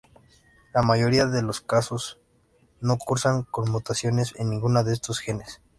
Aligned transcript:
La 0.73 0.81
mayoría 0.81 1.27
de 1.27 1.43
los 1.43 1.61
casos 1.61 2.17
no 2.79 2.97
cursan 2.97 3.43
con 3.43 3.69
mutaciones 3.69 4.33
en 4.37 4.49
ninguno 4.49 4.83
de 4.83 4.93
estos 4.93 5.19
genes. 5.19 5.61